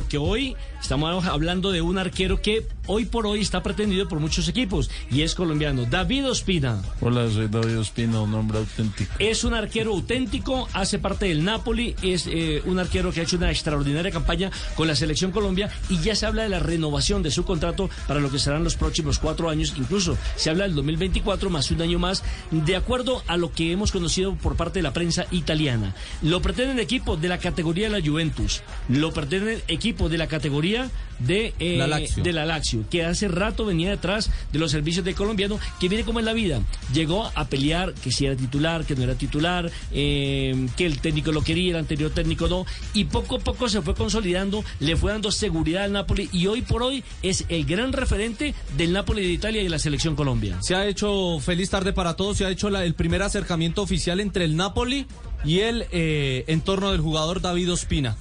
porque 0.00 0.16
hoy 0.16 0.56
estamos 0.80 1.26
hablando 1.26 1.72
de 1.72 1.82
un 1.82 1.98
arquero 1.98 2.40
que 2.40 2.66
hoy 2.86 3.04
por 3.04 3.26
hoy 3.26 3.40
está 3.40 3.62
pretendido 3.62 4.08
por 4.08 4.18
muchos 4.18 4.48
equipos 4.48 4.90
y 5.10 5.20
es 5.20 5.34
colombiano, 5.34 5.84
David 5.84 6.30
Ospina. 6.30 6.80
Hola, 7.02 7.30
soy 7.30 7.48
David 7.48 7.78
Ospina, 7.78 8.22
un 8.22 8.30
nombre 8.30 8.58
auténtico. 8.58 9.12
Es 9.18 9.44
un 9.44 9.52
arquero 9.52 9.92
auténtico, 9.92 10.68
hace 10.72 10.98
parte 10.98 11.26
del 11.26 11.44
Napoli, 11.44 11.94
es 12.02 12.26
eh, 12.26 12.62
un 12.64 12.78
arquero 12.78 13.12
que 13.12 13.20
ha 13.20 13.24
hecho 13.24 13.36
una 13.36 13.50
extraordinaria 13.50 14.10
campaña 14.10 14.50
con 14.74 14.88
la 14.88 14.96
selección 14.96 15.32
Colombia 15.32 15.70
y 15.90 15.98
ya 15.98 16.16
se 16.16 16.24
habla 16.24 16.44
de 16.44 16.48
la 16.48 16.60
renovación 16.60 17.22
de 17.22 17.30
su 17.30 17.44
contrato 17.44 17.90
para 18.08 18.20
lo 18.20 18.30
que 18.30 18.38
serán 18.38 18.64
los 18.64 18.76
próximos 18.76 19.18
cuatro 19.18 19.50
años, 19.50 19.74
incluso 19.76 20.16
se 20.36 20.48
habla 20.48 20.64
del 20.64 20.74
2024 20.76 21.50
más 21.50 21.70
un 21.70 21.82
año 21.82 21.98
más, 21.98 22.24
de 22.50 22.74
acuerdo 22.74 23.22
a 23.26 23.36
lo 23.36 23.52
que 23.52 23.70
hemos 23.70 23.92
conocido 23.92 24.34
por 24.34 24.56
parte 24.56 24.78
de 24.78 24.82
la 24.82 24.94
prensa 24.94 25.26
italiana. 25.30 25.94
Lo 26.22 26.40
pretenden 26.40 26.78
equipos 26.78 27.20
de 27.20 27.28
la 27.28 27.38
categoría 27.38 27.90
de 27.90 28.00
la 28.00 28.06
Juventus, 28.06 28.62
lo 28.88 29.12
pretenden 29.12 29.60
equipos 29.68 29.89
de 29.92 30.18
la 30.18 30.26
categoría 30.26 30.90
de, 31.18 31.52
eh, 31.58 31.76
La 31.76 31.86
Lazio. 31.86 32.22
de 32.22 32.32
la 32.32 32.46
Lazio, 32.46 32.84
que 32.90 33.04
hace 33.04 33.28
rato 33.28 33.64
venía 33.66 33.90
detrás 33.90 34.30
de 34.52 34.58
los 34.58 34.70
servicios 34.70 35.04
de 35.04 35.14
colombiano, 35.14 35.58
que 35.78 35.88
viene 35.88 36.04
como 36.04 36.18
en 36.18 36.24
la 36.24 36.32
vida. 36.32 36.60
Llegó 36.94 37.30
a 37.34 37.44
pelear 37.46 37.92
que 37.94 38.10
si 38.10 38.26
era 38.26 38.36
titular, 38.36 38.84
que 38.86 38.94
no 38.96 39.02
era 39.02 39.14
titular, 39.14 39.70
eh, 39.92 40.66
que 40.76 40.86
el 40.86 40.98
técnico 41.00 41.32
lo 41.32 41.42
quería, 41.42 41.72
el 41.72 41.76
anterior 41.78 42.10
técnico 42.10 42.48
no, 42.48 42.64
y 42.94 43.04
poco 43.04 43.36
a 43.36 43.38
poco 43.40 43.68
se 43.68 43.82
fue 43.82 43.94
consolidando, 43.94 44.64
le 44.78 44.96
fue 44.96 45.12
dando 45.12 45.30
seguridad 45.30 45.84
al 45.84 45.92
Napoli 45.92 46.28
y 46.32 46.46
hoy 46.46 46.62
por 46.62 46.82
hoy 46.82 47.04
es 47.22 47.44
el 47.48 47.64
gran 47.66 47.92
referente 47.92 48.54
del 48.76 48.92
Napoli 48.92 49.22
de 49.22 49.32
Italia 49.32 49.60
y 49.60 49.64
de 49.64 49.70
la 49.70 49.78
selección 49.78 50.16
Colombia. 50.16 50.58
Se 50.62 50.74
ha 50.74 50.86
hecho, 50.86 51.38
feliz 51.40 51.68
tarde 51.70 51.92
para 51.92 52.16
todos, 52.16 52.38
se 52.38 52.44
ha 52.46 52.50
hecho 52.50 52.70
la- 52.70 52.84
el 52.84 52.94
primer 52.94 53.22
acercamiento 53.22 53.82
oficial 53.82 54.20
entre 54.20 54.44
el 54.44 54.56
Napoli 54.56 55.06
y 55.44 55.60
el 55.60 55.86
eh, 55.92 56.44
entorno 56.46 56.92
del 56.92 57.00
jugador 57.00 57.40
David 57.40 57.72
Ospina. 57.72 58.16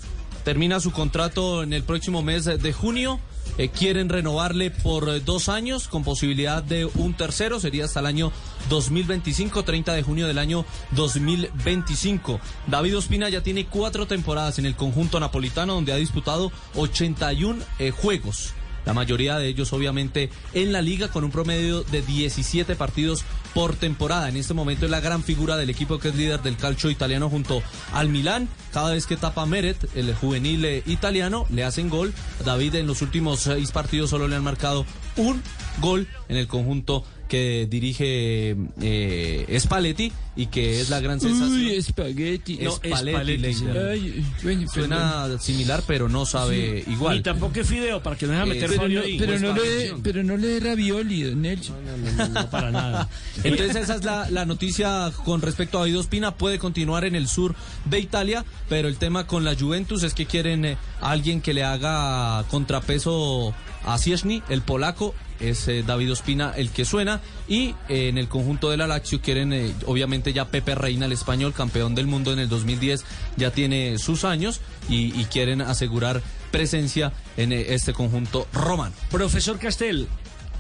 Termina 0.50 0.80
su 0.80 0.92
contrato 0.92 1.62
en 1.62 1.74
el 1.74 1.84
próximo 1.84 2.24
mes 2.24 2.46
de 2.46 2.74
junio. 2.74 3.20
eh, 3.60 3.70
quieren 3.70 4.10
renovarle 4.10 4.72
por 4.72 5.08
eh, 5.08 5.20
dos 5.20 5.48
años 5.48 5.88
con 5.88 6.04
posibilidad 6.04 6.64
de 6.64 6.86
un 6.86 7.14
tercero, 7.14 7.60
sería 7.60 7.86
hasta 7.86 8.00
el 8.00 8.08
año 8.08 8.32
2025, 8.68 9.64
30 9.64 9.94
de 9.94 10.02
junio 10.02 10.26
del 10.26 10.40
año 10.40 10.66
2025. 10.94 12.40
David 12.66 12.98
Ospina 12.98 13.30
ya 13.30 13.44
tiene 13.44 13.68
cuatro 13.68 14.08
temporadas 14.08 14.58
en 14.58 14.66
el 14.66 14.76
conjunto 14.76 15.20
napolitano 15.20 15.76
donde 15.76 15.94
ha 15.94 15.98
disputado 15.98 16.52
81 16.74 17.64
eh, 17.78 17.92
juegos. 17.92 18.56
La 18.86 18.94
mayoría 18.94 19.38
de 19.38 19.48
ellos 19.48 19.74
obviamente 19.74 20.30
en 20.54 20.72
la 20.72 20.82
liga 20.82 21.10
con 21.10 21.24
un 21.24 21.32
promedio 21.32 21.84
de 21.84 22.02
17 22.02 22.76
partidos 22.76 23.24
por 23.54 23.76
temporada. 23.76 24.30
En 24.30 24.38
este 24.38 24.54
momento 24.54 24.86
es 24.86 24.92
la 24.92 25.00
gran 25.00 25.24
figura 25.24 25.58
del 25.58 25.70
equipo 25.70 26.00
que 26.00 26.10
es 26.10 26.16
líder 26.16 26.42
del 26.42 26.58
calcio 26.58 26.90
italiano 26.90 27.30
junto 27.30 27.62
al 27.94 28.10
Milán. 28.10 28.48
Cada 28.72 28.92
vez 28.92 29.06
que 29.06 29.18
tapa 29.18 29.46
Meret, 29.46 29.78
el 29.96 30.14
juvenil 30.16 30.66
eh, 30.66 30.84
italiano, 30.86 31.46
le 31.50 31.64
hacen 31.64 31.90
gol. 31.90 32.14
David 32.46 32.76
en 32.76 32.88
los 32.88 33.02
últimos 33.02 33.42
seis 33.42 33.72
partidos 33.72 34.10
solo 34.10 34.28
le 34.28 34.36
han 34.36 34.44
marcado 34.44 34.86
un 35.18 35.42
gol 35.82 36.08
en 36.28 36.38
el 36.38 36.48
conjunto 36.48 37.04
que 37.30 37.68
dirige 37.70 38.58
eh, 38.82 39.58
Spalletti 39.60 40.12
y 40.36 40.48
que 40.48 40.82
es 40.82 40.90
la 40.90 41.00
gran 41.00 41.20
sensación. 41.22 41.52
Uy, 41.54 41.76
espagueti. 41.76 42.58
No, 42.58 42.72
Spalletti. 42.72 43.46
Ay, 43.46 44.26
bueno, 44.44 44.60
perdón. 44.62 44.68
Suena 44.70 45.40
similar, 45.40 45.84
pero 45.88 46.10
no 46.10 46.26
sabe 46.26 46.84
igual. 46.88 47.18
Ni 47.18 47.24
tampoco 47.24 47.60
es 47.60 47.68
Fideo, 47.68 48.02
para 48.04 48.18
que 48.18 48.26
no 48.26 48.34
deja 48.34 48.44
Eh, 48.44 48.48
meter 48.48 48.70
pero 48.70 48.82
Fabio 48.82 49.00
no, 49.00 49.06
ahí. 49.06 49.18
pero, 49.20 49.40
no 49.40 49.54
le, 49.54 49.94
pero 50.04 50.24
no 50.24 50.36
le 50.38 50.48
dé 50.48 50.60
ravioli, 50.60 51.36
Nelson. 51.36 51.76
No, 51.86 51.98
no, 51.98 52.28
no, 52.28 52.50
para 52.50 52.72
nada. 52.72 53.08
Entonces 53.44 53.76
esa 53.76 53.96
es 53.96 54.04
la, 54.04 54.30
la 54.30 54.46
noticia 54.46 55.12
con 55.24 55.42
respecto 55.42 55.78
a 55.78 55.82
David 55.82 56.00
Ospina. 56.00 56.36
Puede 56.36 56.58
continuar 56.60 57.06
en 57.06 57.16
el 57.16 57.28
sur 57.28 57.56
de 57.86 58.00
Italia, 58.00 58.44
pero 58.68 58.88
el 58.88 58.98
tema 58.98 59.28
con 59.28 59.44
la 59.46 59.56
Juventus 59.56 60.04
es 60.04 60.14
que 60.16 60.26
quieren 60.26 60.66
eh, 60.66 60.78
alguien 61.00 61.42
que 61.42 61.54
le 61.54 61.64
haga 61.64 62.44
contrapeso 62.50 63.54
a 63.86 63.98
Ciesny, 63.98 64.44
el 64.50 64.62
polaco. 64.62 65.14
Es 65.40 65.70
eh, 65.70 65.84
David 65.88 66.12
Ospina 66.12 66.54
el 66.56 66.70
que 66.70 66.86
suena. 66.86 67.22
Y 67.48 67.76
eh, 67.88 68.10
en 68.10 68.18
el 68.18 68.28
conjunto 68.28 68.70
de 68.70 68.78
la 68.78 68.88
Lazio 68.88 69.22
quieren, 69.22 69.54
eh, 69.54 69.74
obviamente 69.86 70.34
ya 70.34 70.46
Pepe 70.50 70.76
Reina, 70.76 71.06
el 71.06 71.14
español, 71.14 71.54
campeón 71.54 71.96
del 71.96 72.08
mundo 72.08 72.34
en 72.34 72.40
el 72.40 72.50
2010, 72.50 73.06
ya 73.38 73.52
tiene 73.52 73.98
sus 73.98 74.26
años 74.26 74.62
y, 74.90 75.10
quieren 75.30 75.62
asegurar 75.62 76.24
presencia 76.50 77.14
en 77.38 77.52
este 77.52 77.94
conjunto 77.94 78.48
romano. 78.52 78.96
Profesor 79.12 79.60
Castel, 79.60 80.08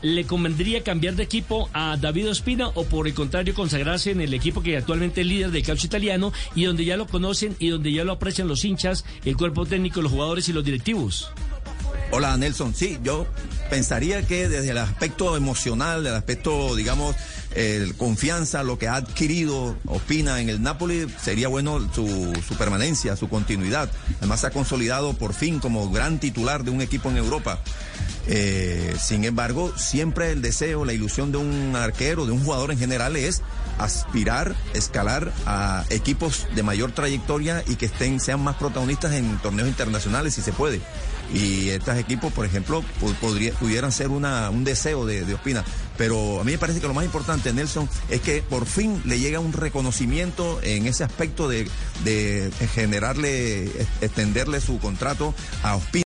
¿le 0.04 0.26
convendría 0.26 0.84
cambiar 0.84 1.16
de 1.16 1.24
equipo 1.24 1.70
a 1.74 1.98
David 1.98 2.30
Ospina 2.30 2.68
o 2.68 2.84
por 2.84 3.08
el 3.08 3.16
contrario 3.16 3.56
consagrarse 3.56 4.12
en 4.12 4.22
el 4.22 4.34
equipo 4.36 4.62
que 4.62 4.78
actualmente 4.78 5.22
es 5.22 5.28
líder 5.28 5.50
del 5.50 5.64
calcio 5.64 5.88
italiano 5.88 6.32
y 6.54 6.66
donde 6.66 6.86
ya 6.86 6.98
lo 6.98 7.08
conocen 7.08 7.56
y 7.58 7.70
donde 7.70 7.92
ya 7.92 8.04
lo 8.04 8.12
aprecian 8.12 8.48
los 8.48 8.64
hinchas, 8.64 9.06
el 9.26 9.36
cuerpo 9.36 9.66
técnico, 9.66 10.04
los 10.04 10.12
jugadores 10.12 10.48
y 10.50 10.54
los 10.54 10.64
directivos? 10.64 11.32
Hola 12.12 12.36
Nelson, 12.38 12.74
sí, 12.74 12.98
yo 13.04 13.28
pensaría 13.70 14.26
que 14.26 14.50
desde 14.50 14.72
el 14.72 14.80
aspecto 14.80 15.38
emocional, 15.38 16.04
del 16.04 16.16
aspecto, 16.16 16.76
digamos, 16.76 17.16
el 17.54 17.96
confianza, 17.96 18.64
lo 18.64 18.80
que 18.80 18.88
ha 18.88 18.96
adquirido 18.96 19.78
Ospina 19.86 20.42
en 20.42 20.50
el 20.50 20.62
Napoli, 20.64 21.08
sería 21.22 21.50
bueno 21.50 21.88
su, 21.94 22.34
su 22.48 22.56
permanencia, 22.56 23.16
su 23.16 23.30
continuidad. 23.30 23.92
Además 24.18 24.42
se 24.42 24.48
ha 24.48 24.50
consolidado 24.50 25.14
por 25.14 25.36
fin 25.36 25.60
como 25.60 25.92
gran 25.92 26.20
titular 26.20 26.64
de 26.64 26.72
un 26.72 26.82
equipo 26.82 27.10
en 27.10 27.18
Europa. 27.18 27.60
Eh, 28.32 28.96
sin 29.02 29.24
embargo, 29.26 29.74
siempre 29.76 30.32
el 30.32 30.44
deseo, 30.44 30.86
la 30.86 30.94
ilusión 30.94 31.32
de 31.32 31.40
un 31.40 31.76
arquero, 31.76 32.28
de 32.28 32.32
un 32.32 32.44
jugador 32.44 32.72
en 32.72 32.78
general 32.78 33.16
es 33.16 33.42
aspirar, 33.80 34.56
escalar 34.76 35.34
a 35.48 35.84
equipos 35.90 36.46
de 36.54 36.62
mayor 36.62 36.92
trayectoria 36.92 37.64
y 37.68 37.76
que 37.76 37.88
estén, 37.88 38.20
sean 38.20 38.42
más 38.44 38.56
protagonistas 38.58 39.14
en 39.14 39.38
torneos 39.40 39.68
internacionales 39.68 40.36
si 40.36 40.42
se 40.42 40.52
puede. 40.54 40.80
Y 41.34 41.70
estos 41.70 41.96
equipos, 41.98 42.32
por 42.34 42.46
ejemplo, 42.46 42.84
podría- 43.22 43.54
pudieran 43.54 43.92
ser 43.92 44.10
una, 44.10 44.50
un 44.50 44.64
deseo 44.64 45.06
de, 45.06 45.26
de 45.26 45.34
Ospina. 45.36 45.64
Pero 45.96 46.40
a 46.40 46.44
mí 46.44 46.54
me 46.54 46.58
parece 46.58 46.80
que 46.82 46.88
lo 46.88 46.94
más 46.94 47.06
importante, 47.06 47.52
Nelson, 47.54 47.90
es 48.10 48.22
que 48.22 48.42
por 48.42 48.66
fin 48.66 49.02
le 49.06 49.20
llega 49.20 49.40
un 49.40 49.54
reconocimiento 49.54 50.60
en 50.64 50.88
ese 50.88 51.04
aspecto 51.04 51.48
de, 51.50 51.70
de 52.04 52.52
generarle, 52.74 53.66
extenderle 54.02 54.60
su 54.62 54.80
contrato 54.80 55.34
a 55.62 55.76
Ospina. 55.76 55.90